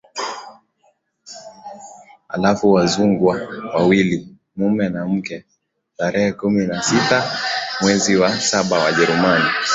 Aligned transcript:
halafu 2.27 2.71
Wazungwa 2.71 3.41
wawili 3.73 4.27
mume 4.55 4.89
na 4.89 5.05
mke 5.07 5.45
Tarehe 5.97 6.31
kumi 6.33 6.67
na 6.67 6.81
sita 6.83 7.31
mwezi 7.81 8.15
wa 8.17 8.35
saba 8.39 8.79
Wajerumani 8.79 9.45